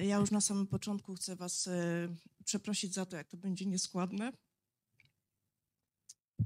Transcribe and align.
Ja 0.00 0.16
już 0.16 0.30
na 0.30 0.40
samym 0.40 0.66
początku 0.66 1.14
chcę 1.14 1.36
Was 1.36 1.66
e, 1.66 2.08
przeprosić 2.44 2.94
za 2.94 3.06
to, 3.06 3.16
jak 3.16 3.28
to 3.28 3.36
będzie 3.36 3.66
nieskładne. 3.66 4.32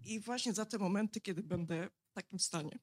I 0.04 0.20
właśnie 0.20 0.52
za 0.52 0.64
te 0.64 0.78
momenty, 0.78 1.20
kiedy 1.20 1.42
będę 1.42 1.88
w 2.10 2.12
takim 2.12 2.38
stanie. 2.38 2.78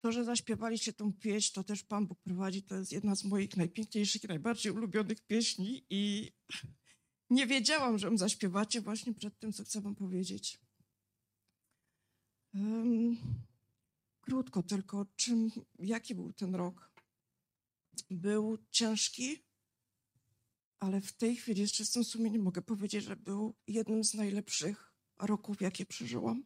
To, 0.00 0.12
że 0.12 0.24
zaśpiewaliście 0.24 0.92
tą 0.92 1.12
pieśń, 1.12 1.54
to 1.54 1.64
też 1.64 1.82
Pan 1.82 2.06
Bóg 2.06 2.20
prowadzi. 2.20 2.62
To 2.62 2.74
jest 2.74 2.92
jedna 2.92 3.14
z 3.16 3.24
moich 3.24 3.56
najpiękniejszych 3.56 4.24
i 4.24 4.28
najbardziej 4.28 4.72
ulubionych 4.72 5.20
pieśni. 5.20 5.84
I 5.90 6.32
nie 7.30 7.46
wiedziałam, 7.46 7.98
że 7.98 8.16
zaśpiewacie 8.16 8.80
właśnie 8.80 9.14
przed 9.14 9.38
tym, 9.38 9.52
co 9.52 9.64
chcę 9.64 9.80
Wam 9.80 9.94
powiedzieć. 9.94 10.60
Krótko 14.28 14.62
tylko, 14.62 15.06
czym, 15.16 15.50
jaki 15.78 16.14
był 16.14 16.32
ten 16.32 16.54
rok? 16.54 16.92
Był 18.10 18.58
ciężki, 18.70 19.36
ale 20.78 21.00
w 21.00 21.12
tej 21.12 21.36
chwili 21.36 21.68
z 21.68 21.72
czystym 21.72 22.04
sumieniem 22.04 22.42
mogę 22.42 22.62
powiedzieć, 22.62 23.04
że 23.04 23.16
był 23.16 23.54
jednym 23.66 24.04
z 24.04 24.14
najlepszych 24.14 24.92
roków, 25.18 25.60
jakie 25.60 25.86
przeżyłam. 25.86 26.44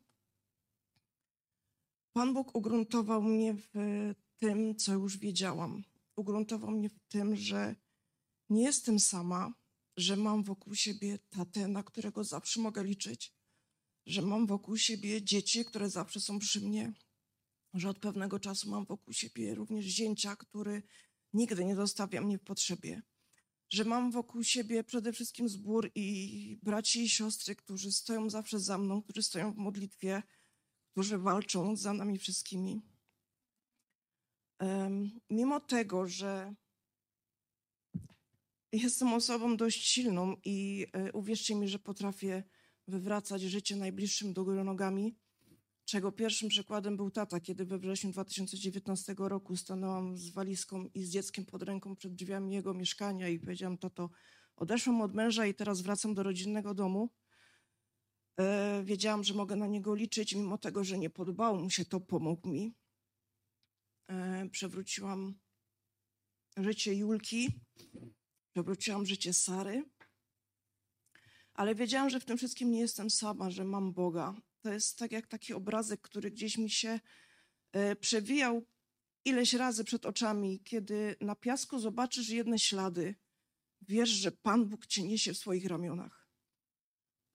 Pan 2.12 2.34
Bóg 2.34 2.56
ugruntował 2.56 3.22
mnie 3.22 3.54
w 3.54 3.68
tym, 4.36 4.76
co 4.76 4.92
już 4.92 5.18
wiedziałam. 5.18 5.84
Ugruntował 6.16 6.70
mnie 6.70 6.88
w 6.88 6.98
tym, 7.08 7.36
że 7.36 7.76
nie 8.50 8.62
jestem 8.62 9.00
sama, 9.00 9.54
że 9.96 10.16
mam 10.16 10.44
wokół 10.44 10.74
siebie 10.74 11.18
tatę, 11.30 11.68
na 11.68 11.82
którego 11.82 12.24
zawsze 12.24 12.60
mogę 12.60 12.84
liczyć, 12.84 13.34
że 14.06 14.22
mam 14.22 14.46
wokół 14.46 14.76
siebie 14.76 15.22
dzieci, 15.22 15.64
które 15.64 15.90
zawsze 15.90 16.20
są 16.20 16.38
przy 16.38 16.60
mnie, 16.60 16.92
że 17.74 17.88
od 17.88 17.98
pewnego 17.98 18.38
czasu 18.38 18.70
mam 18.70 18.84
wokół 18.84 19.12
siebie 19.14 19.54
również 19.54 19.84
zięcia, 19.84 20.36
który 20.36 20.82
nigdy 21.32 21.64
nie 21.64 21.76
zostawia 21.76 22.20
mnie 22.20 22.38
w 22.38 22.44
potrzebie, 22.44 23.02
że 23.70 23.84
mam 23.84 24.10
wokół 24.10 24.42
siebie 24.42 24.84
przede 24.84 25.12
wszystkim 25.12 25.48
zbór 25.48 25.90
i 25.94 26.58
braci 26.62 27.02
i 27.02 27.08
siostry, 27.08 27.56
którzy 27.56 27.92
stoją 27.92 28.30
zawsze 28.30 28.60
za 28.60 28.78
mną, 28.78 29.02
którzy 29.02 29.22
stoją 29.22 29.52
w 29.52 29.56
modlitwie, 29.56 30.22
którzy 30.92 31.18
walczą 31.18 31.76
za 31.76 31.92
nami 31.92 32.18
wszystkimi. 32.18 32.82
Mimo 35.30 35.60
tego, 35.60 36.08
że 36.08 36.54
jestem 38.72 39.12
osobą 39.12 39.56
dość 39.56 39.86
silną 39.86 40.36
i 40.44 40.86
e, 40.92 41.12
uwierzcie 41.12 41.54
mi, 41.54 41.68
że 41.68 41.78
potrafię 41.78 42.44
wywracać 42.88 43.42
życie 43.42 43.76
najbliższym 43.76 44.32
do 44.32 44.44
góry 44.44 44.64
nogami, 44.64 45.16
czego 45.84 46.12
pierwszym 46.12 46.48
przykładem 46.48 46.96
był 46.96 47.10
tata, 47.10 47.40
kiedy 47.40 47.64
we 47.64 47.78
wrześniu 47.78 48.10
2019 48.10 49.14
roku 49.18 49.56
stanęłam 49.56 50.16
z 50.16 50.30
walizką 50.30 50.88
i 50.94 51.04
z 51.04 51.10
dzieckiem 51.10 51.44
pod 51.44 51.62
ręką 51.62 51.96
przed 51.96 52.14
drzwiami 52.14 52.52
jego 52.54 52.74
mieszkania 52.74 53.28
i 53.28 53.38
powiedziałam, 53.38 53.78
tato, 53.78 54.10
odeszłam 54.56 55.00
od 55.00 55.14
męża 55.14 55.46
i 55.46 55.54
teraz 55.54 55.80
wracam 55.80 56.14
do 56.14 56.22
rodzinnego 56.22 56.74
domu. 56.74 57.10
E, 58.40 58.82
wiedziałam, 58.84 59.24
że 59.24 59.34
mogę 59.34 59.56
na 59.56 59.66
niego 59.66 59.94
liczyć, 59.94 60.34
mimo 60.34 60.58
tego, 60.58 60.84
że 60.84 60.98
nie 60.98 61.10
podobało 61.10 61.58
mu 61.58 61.70
się 61.70 61.84
to, 61.84 62.00
pomógł 62.00 62.48
mi. 62.48 62.74
E, 64.08 64.48
przewróciłam 64.50 65.34
życie 66.56 66.94
Julki, 66.94 67.60
przewróciłam 68.52 69.06
życie 69.06 69.32
Sary, 69.34 69.84
ale 71.54 71.74
wiedziałam, 71.74 72.10
że 72.10 72.20
w 72.20 72.24
tym 72.24 72.38
wszystkim 72.38 72.70
nie 72.70 72.80
jestem 72.80 73.10
sama, 73.10 73.50
że 73.50 73.64
mam 73.64 73.92
Boga. 73.92 74.34
To 74.60 74.72
jest 74.72 74.98
tak 74.98 75.12
jak 75.12 75.26
taki 75.26 75.54
obrazek, 75.54 76.00
który 76.00 76.30
gdzieś 76.30 76.58
mi 76.58 76.70
się 76.70 77.00
e, 77.72 77.96
przewijał 77.96 78.66
ileś 79.24 79.54
razy 79.54 79.84
przed 79.84 80.06
oczami, 80.06 80.60
kiedy 80.64 81.16
na 81.20 81.34
piasku 81.34 81.78
zobaczysz 81.78 82.28
jedne 82.28 82.58
ślady, 82.58 83.14
wiesz, 83.88 84.08
że 84.08 84.32
Pan 84.32 84.66
Bóg 84.68 84.86
cię 84.86 85.02
niesie 85.02 85.32
w 85.34 85.38
swoich 85.38 85.66
ramionach. 85.66 86.28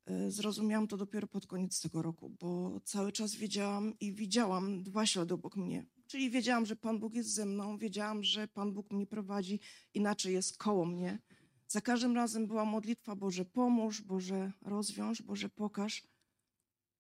E, 0.05 0.31
zrozumiałam 0.31 0.87
to 0.87 0.97
dopiero 0.97 1.27
pod 1.27 1.47
koniec 1.47 1.81
tego 1.81 2.01
roku, 2.01 2.29
bo 2.29 2.81
cały 2.83 3.11
czas 3.11 3.35
wiedziałam 3.35 3.99
i 3.99 4.13
widziałam 4.13 4.83
dwa 4.83 5.05
ślady 5.05 5.33
obok 5.33 5.55
mnie. 5.55 5.85
Czyli 6.07 6.29
wiedziałam, 6.29 6.65
że 6.65 6.75
Pan 6.75 6.99
Bóg 6.99 7.13
jest 7.13 7.33
ze 7.33 7.45
mną, 7.45 7.77
wiedziałam, 7.77 8.23
że 8.23 8.47
Pan 8.47 8.73
Bóg 8.73 8.91
mnie 8.91 9.07
prowadzi, 9.07 9.59
inaczej 9.93 10.33
jest 10.33 10.57
koło 10.57 10.85
mnie. 10.85 11.19
Za 11.67 11.81
każdym 11.81 12.15
razem 12.15 12.47
była 12.47 12.65
modlitwa 12.65 13.15
Boże 13.15 13.45
pomóż, 13.45 14.01
Boże 14.01 14.51
rozwiąż, 14.61 15.21
Boże 15.21 15.49
pokaż. 15.49 16.07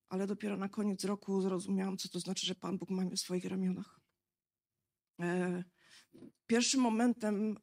Ale 0.09 0.27
dopiero 0.27 0.57
na 0.57 0.69
koniec 0.69 1.03
roku 1.03 1.41
zrozumiałam, 1.41 1.97
co 1.97 2.09
to 2.09 2.19
znaczy, 2.19 2.45
że 2.45 2.55
Pan 2.55 2.77
Bóg 2.77 2.89
ma 2.89 3.01
mnie 3.01 3.15
w 3.15 3.19
swoich 3.19 3.45
ramionach. 3.45 3.99
E, 5.21 5.63
pierwszym 6.47 6.81
momentem 6.81 7.57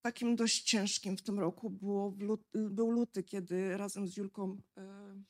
takim 0.00 0.36
dość 0.36 0.62
ciężkim 0.62 1.16
w 1.16 1.22
tym 1.22 1.40
roku 1.40 1.70
było 1.70 2.16
lut, 2.18 2.42
był 2.54 2.90
luty, 2.90 3.22
kiedy 3.22 3.76
razem 3.76 4.08
z 4.08 4.16
Julką 4.16 4.62
e, 4.76 5.22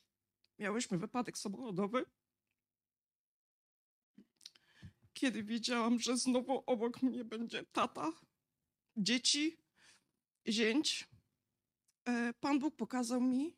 miałyśmy 0.58 0.98
wypadek 0.98 1.38
samochodowy. 1.38 2.04
Kiedy 5.12 5.44
wiedziałam, 5.44 5.98
że 6.00 6.16
znowu 6.16 6.62
obok 6.66 7.02
mnie 7.02 7.24
będzie 7.24 7.64
tata, 7.64 8.12
dzieci, 8.96 9.63
zięć, 10.48 11.08
e, 12.04 12.34
Pan 12.40 12.58
Bóg 12.58 12.76
pokazał 12.76 13.20
mi, 13.20 13.56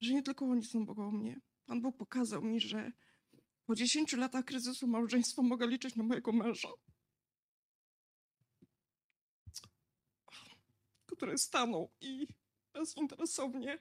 że 0.00 0.14
nie 0.14 0.22
tylko 0.22 0.44
oni 0.44 0.64
są 0.64 0.84
wokół 0.84 1.12
mnie. 1.12 1.40
Pan 1.66 1.80
Bóg 1.80 1.96
pokazał 1.96 2.42
mi, 2.42 2.60
że 2.60 2.92
po 3.64 3.74
10 3.74 4.12
latach 4.12 4.44
kryzysu 4.44 4.86
małżeństwa 4.86 5.42
mogę 5.42 5.66
liczyć 5.66 5.96
na 5.96 6.04
mojego 6.04 6.32
męża, 6.32 6.68
który 11.06 11.38
stanął 11.38 11.90
i 12.00 12.26
bezinteresownie 12.72 13.78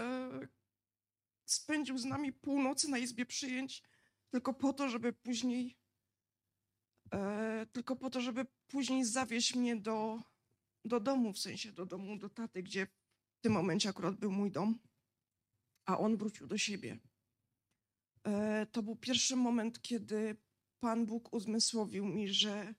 e, 0.00 0.30
spędził 1.44 1.98
z 1.98 2.04
nami 2.04 2.32
północy 2.32 2.88
na 2.88 2.98
izbie 2.98 3.26
przyjęć 3.26 3.82
tylko 4.30 4.54
po 4.54 4.72
to, 4.72 4.88
żeby 4.88 5.12
później 5.12 5.76
e, 7.12 7.66
tylko 7.72 7.96
po 7.96 8.10
to, 8.10 8.20
żeby 8.20 8.46
później 8.66 9.04
zawieźć 9.04 9.54
mnie 9.54 9.76
do 9.76 10.22
do 10.84 11.00
domu, 11.00 11.32
w 11.32 11.38
sensie 11.38 11.72
do 11.72 11.86
domu, 11.86 12.18
do 12.18 12.28
taty, 12.28 12.62
gdzie 12.62 12.86
w 12.86 13.40
tym 13.40 13.52
momencie 13.52 13.88
akurat 13.88 14.16
był 14.16 14.32
mój 14.32 14.50
dom, 14.50 14.78
a 15.84 15.98
on 15.98 16.16
wrócił 16.16 16.46
do 16.46 16.58
siebie. 16.58 16.98
E, 18.26 18.66
to 18.66 18.82
był 18.82 18.96
pierwszy 18.96 19.36
moment, 19.36 19.82
kiedy 19.82 20.36
Pan 20.80 21.06
Bóg 21.06 21.32
uzmysłowił 21.32 22.06
mi, 22.06 22.28
że 22.28 22.74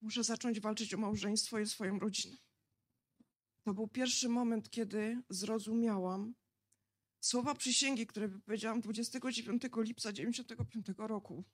muszę 0.00 0.24
zacząć 0.24 0.60
walczyć 0.60 0.94
o 0.94 0.98
małżeństwo 0.98 1.58
i 1.58 1.66
swoją 1.66 1.98
rodzinę. 1.98 2.36
To 3.62 3.74
był 3.74 3.88
pierwszy 3.88 4.28
moment, 4.28 4.70
kiedy 4.70 5.22
zrozumiałam 5.30 6.34
słowa 7.20 7.54
przysięgi, 7.54 8.06
które 8.06 8.28
wypowiedziałam 8.28 8.80
29 8.80 9.62
lipca 9.76 10.12
95 10.12 10.86
roku, 10.98 11.44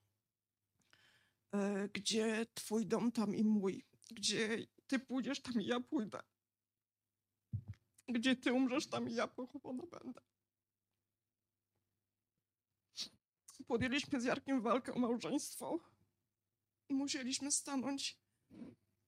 e, 1.53 1.89
gdzie 1.89 2.47
Twój 2.55 2.87
dom 2.87 3.13
tam 3.13 3.35
i 3.35 3.45
mój, 3.45 3.85
gdzie 4.11 4.67
ty 4.95 4.99
pójdziesz, 4.99 5.41
tam 5.41 5.61
i 5.61 5.67
ja 5.67 5.81
pójdę. 5.81 6.21
Gdzie 8.09 8.37
ty 8.37 8.53
umrzesz, 8.53 8.87
tam 8.87 9.09
i 9.09 9.15
ja 9.15 9.27
pochowana 9.27 9.83
będę. 9.87 10.21
Podjęliśmy 13.67 14.21
z 14.21 14.25
Jarkiem 14.25 14.63
walkę 14.63 14.95
o 14.95 14.99
małżeństwo. 14.99 15.81
Musieliśmy 16.91 17.53
stanąć 17.53 18.19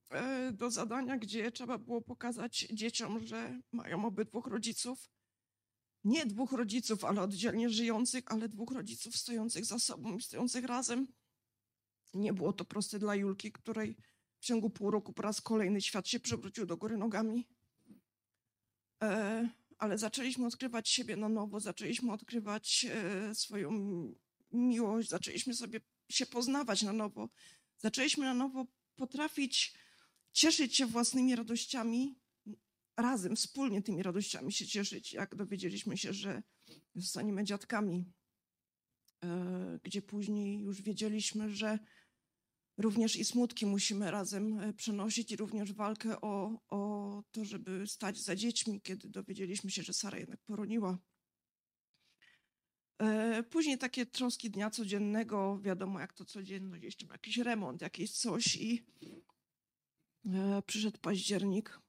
e, 0.09 0.51
do 0.51 0.71
zadania, 0.71 1.17
gdzie 1.17 1.51
trzeba 1.51 1.77
było 1.77 2.01
pokazać 2.01 2.59
dzieciom, 2.59 3.19
że 3.19 3.61
mają 3.71 4.05
obydwóch 4.05 4.47
rodziców. 4.47 5.09
Nie 6.03 6.25
dwóch 6.25 6.51
rodziców, 6.51 7.05
ale 7.05 7.21
oddzielnie 7.21 7.69
żyjących, 7.69 8.23
ale 8.27 8.49
dwóch 8.49 8.71
rodziców 8.71 9.17
stojących 9.17 9.65
za 9.65 9.79
sobą 9.79 10.17
i 10.17 10.21
stojących 10.21 10.65
razem. 10.65 11.07
Nie 12.13 12.33
było 12.33 12.53
to 12.53 12.65
proste 12.65 12.99
dla 12.99 13.15
Julki, 13.15 13.51
której 13.51 13.97
w 14.39 14.45
ciągu 14.45 14.69
pół 14.69 14.91
roku 14.91 15.13
po 15.13 15.21
raz 15.21 15.41
kolejny 15.41 15.81
świat 15.81 16.07
się 16.07 16.19
przewrócił 16.19 16.65
do 16.65 16.77
góry 16.77 16.97
nogami. 16.97 17.47
E, 19.03 19.49
ale 19.77 19.97
zaczęliśmy 19.97 20.47
odkrywać 20.47 20.89
siebie 20.89 21.15
na 21.15 21.29
nowo, 21.29 21.59
zaczęliśmy 21.59 22.11
odkrywać 22.11 22.85
e, 22.89 23.35
swoją 23.35 23.71
miłość, 24.51 25.09
zaczęliśmy 25.09 25.53
sobie 25.53 25.81
się 26.09 26.25
poznawać 26.25 26.81
na 26.81 26.93
nowo, 26.93 27.29
zaczęliśmy 27.77 28.25
na 28.25 28.33
nowo 28.33 28.65
potrafić 28.95 29.73
cieszyć 30.33 30.75
się 30.75 30.85
własnymi 30.85 31.35
radościami, 31.35 32.19
razem, 32.97 33.35
wspólnie 33.35 33.81
tymi 33.81 34.03
radościami 34.03 34.51
się 34.51 34.67
cieszyć, 34.67 35.13
jak 35.13 35.35
dowiedzieliśmy 35.35 35.97
się, 35.97 36.13
że 36.13 36.43
zostaniemy 36.95 37.43
dziadkami, 37.43 38.13
e, 39.23 39.79
gdzie 39.83 40.01
później 40.01 40.59
już 40.59 40.81
wiedzieliśmy, 40.81 41.49
że 41.49 41.79
również 42.77 43.15
i 43.15 43.25
smutki 43.25 43.65
musimy 43.65 44.11
razem 44.11 44.59
e, 44.59 44.73
przenosić 44.73 45.31
i 45.31 45.35
również 45.35 45.73
walkę 45.73 46.21
o, 46.21 46.61
o 46.69 47.23
to, 47.31 47.45
żeby 47.45 47.87
stać 47.87 48.19
za 48.19 48.35
dziećmi, 48.35 48.81
kiedy 48.81 49.09
dowiedzieliśmy 49.09 49.71
się, 49.71 49.83
że 49.83 49.93
Sara 49.93 50.17
jednak 50.17 50.39
poroniła. 50.41 50.97
E, 53.01 53.43
Później 53.43 53.77
takie 53.77 54.05
troski 54.05 54.51
dnia 54.51 54.69
codziennego, 54.69 55.59
wiadomo 55.61 55.99
jak 55.99 56.13
to 56.13 56.25
codzienność, 56.25 56.97
tam 56.97 57.09
jakiś 57.09 57.37
remont, 57.37 57.81
jakieś 57.81 58.11
coś 58.11 58.55
i 58.55 58.85
e, 60.25 60.61
przyszedł 60.65 60.99
październik. 60.99 61.79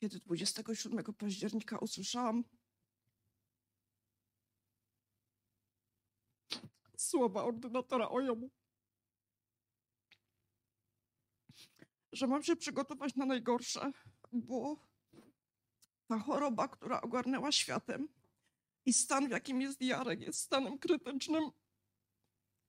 Kiedy 0.00 0.20
27 0.20 1.04
października 1.04 1.78
usłyszałam 1.78 2.44
słowa 7.10 7.44
ordynatora 7.44 8.08
OJOM-u, 8.08 8.50
że 12.12 12.26
mam 12.26 12.42
się 12.42 12.56
przygotować 12.56 13.16
na 13.16 13.26
najgorsze, 13.26 13.92
bo 14.32 14.76
ta 16.06 16.18
choroba, 16.18 16.68
która 16.68 17.00
ogarnęła 17.00 17.52
światem 17.52 18.08
i 18.84 18.92
stan, 18.92 19.28
w 19.28 19.30
jakim 19.30 19.60
jest 19.60 19.80
Jarek, 19.80 20.20
jest 20.20 20.40
stanem 20.40 20.78
krytycznym 20.78 21.50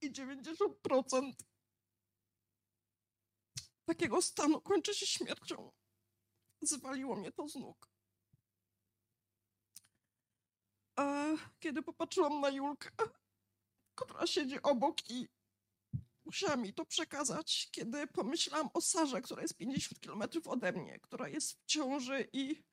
i 0.02 0.12
90% 0.12 1.34
takiego 3.86 4.22
stanu 4.22 4.62
kończy 4.62 4.96
się 4.96 5.06
śmiercią. 5.06 5.72
Zwaliło 6.62 7.16
mnie 7.16 7.32
to 7.32 7.48
z 7.48 7.56
nóg. 7.56 7.90
E, 11.00 11.38
Kiedy 11.60 11.82
popatrzyłam 11.82 12.42
na 12.42 12.50
Julkę, 12.50 12.90
która 14.06 14.28
siedzi 14.28 14.62
obok 14.62 15.10
i 15.10 15.28
musiałam 16.26 16.66
jej 16.66 16.74
to 16.74 16.86
przekazać, 16.86 17.70
kiedy 17.72 18.08
pomyślałam 18.08 18.70
o 18.74 18.82
Sarze, 18.82 19.22
która 19.22 19.42
jest 19.42 19.58
50 19.58 20.00
kilometrów 20.00 20.48
ode 20.48 20.72
mnie, 20.72 21.00
która 21.00 21.30
jest 21.30 21.52
w 21.52 21.66
ciąży 21.66 22.30
i 22.34 22.64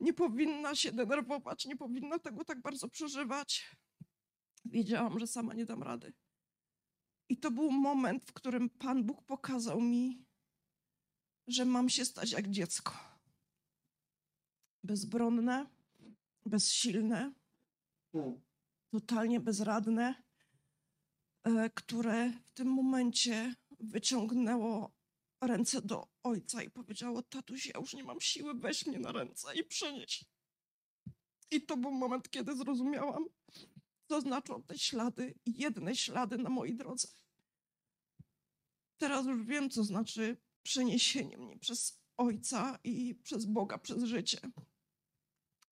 nie 0.00 0.12
powinna 0.12 0.74
się 0.74 0.92
denerwować, 0.92 1.66
nie 1.66 1.76
powinna 1.76 2.18
tego 2.18 2.44
tak 2.44 2.62
bardzo 2.62 2.88
przeżywać. 2.88 3.76
Wiedziałam, 4.64 5.18
że 5.18 5.26
sama 5.26 5.54
nie 5.54 5.64
dam 5.64 5.82
rady. 5.82 6.12
I 7.28 7.36
to 7.36 7.50
był 7.50 7.70
moment, 7.70 8.24
w 8.24 8.32
którym 8.32 8.70
Pan 8.70 9.04
Bóg 9.04 9.24
pokazał 9.24 9.80
mi, 9.80 10.24
że 11.46 11.64
mam 11.64 11.88
się 11.88 12.04
stać 12.04 12.32
jak 12.32 12.50
dziecko. 12.50 12.92
Bezbronne, 14.84 15.66
bezsilne, 16.46 17.32
totalnie 18.90 19.40
bezradne, 19.40 20.22
które 21.74 22.32
w 22.44 22.52
tym 22.52 22.68
momencie 22.68 23.54
wyciągnęło 23.80 24.92
ręce 25.40 25.82
do 25.82 26.08
ojca 26.22 26.62
i 26.62 26.70
powiedziało: 26.70 27.22
Tatuś, 27.22 27.66
ja 27.66 27.80
już 27.80 27.94
nie 27.94 28.04
mam 28.04 28.20
siły, 28.20 28.54
weź 28.54 28.86
mnie 28.86 28.98
na 28.98 29.12
ręce 29.12 29.54
i 29.54 29.64
przynieś. 29.64 30.24
I 31.50 31.62
to 31.62 31.76
był 31.76 31.90
moment, 31.90 32.30
kiedy 32.30 32.56
zrozumiałam, 32.56 33.24
co 34.08 34.20
znaczą 34.20 34.62
te 34.62 34.78
ślady, 34.78 35.34
jedne 35.46 35.96
ślady 35.96 36.38
na 36.38 36.50
mojej 36.50 36.76
drodze. 36.76 37.08
Teraz 38.98 39.26
już 39.26 39.44
wiem, 39.44 39.70
co 39.70 39.84
znaczy 39.84 40.36
przeniesienie 40.62 41.38
mnie 41.38 41.58
przez 41.58 42.00
ojca 42.16 42.78
i 42.84 43.14
przez 43.14 43.44
Boga, 43.44 43.78
przez 43.78 44.02
życie. 44.02 44.40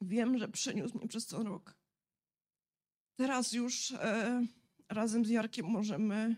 Wiem, 0.00 0.38
że 0.38 0.48
przeniósł 0.48 0.98
mnie 0.98 1.08
przez 1.08 1.26
ten 1.26 1.42
rok. 1.42 1.76
Teraz 3.16 3.52
już 3.52 3.90
e, 3.90 4.46
razem 4.88 5.24
z 5.24 5.28
Jarkiem 5.28 5.66
możemy 5.66 6.36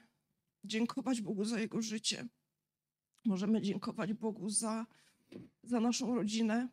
dziękować 0.65 1.21
Bogu 1.21 1.45
za 1.45 1.61
jego 1.61 1.83
życie. 1.83 2.29
Możemy 3.25 3.63
dziękować 3.63 4.13
Bogu 4.13 4.51
za, 4.51 4.87
za 5.63 5.81
naszą 5.81 6.15
rodzinę, 6.15 6.69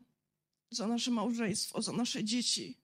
za 0.69 0.87
nasze 0.87 1.11
małżeństwo, 1.11 1.81
za 1.81 1.91
nasze 1.91 2.23
dzieci. 2.23 2.77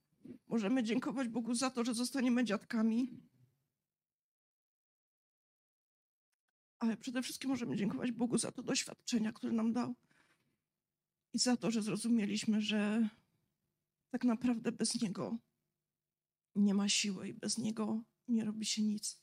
Możemy 0.47 0.83
dziękować 0.83 1.27
Bogu 1.27 1.55
za 1.55 1.69
to, 1.69 1.85
że 1.85 1.93
zostaniemy 1.93 2.43
dziadkami. 2.43 3.21
Ale 6.79 6.97
przede 6.97 7.21
wszystkim 7.21 7.49
możemy 7.49 7.75
dziękować 7.75 8.11
Bogu 8.11 8.37
za 8.37 8.51
to 8.51 8.63
doświadczenia, 8.63 9.31
które 9.31 9.53
nam 9.53 9.73
dał. 9.73 9.95
I 11.33 11.39
za 11.39 11.57
to, 11.57 11.71
że 11.71 11.81
zrozumieliśmy, 11.81 12.61
że 12.61 13.09
tak 14.09 14.23
naprawdę 14.23 14.71
bez 14.71 15.01
Niego 15.01 15.37
nie 16.55 16.73
ma 16.73 16.89
siły 16.89 17.27
i 17.27 17.33
bez 17.33 17.57
Niego 17.57 18.03
nie 18.31 18.45
robi 18.45 18.65
się 18.65 18.81
nic. 18.81 19.21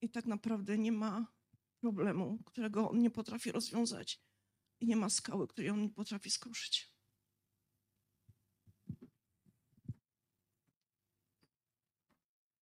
I 0.00 0.10
tak 0.10 0.26
naprawdę 0.26 0.78
nie 0.78 0.92
ma 0.92 1.32
problemu, 1.80 2.42
którego 2.46 2.90
On 2.90 2.98
nie 2.98 3.10
potrafi 3.10 3.52
rozwiązać 3.52 4.22
i 4.80 4.86
nie 4.86 4.96
ma 4.96 5.08
skały, 5.08 5.48
której 5.48 5.70
On 5.70 5.82
nie 5.82 5.90
potrafi 5.90 6.30
skruszyć. 6.30 6.95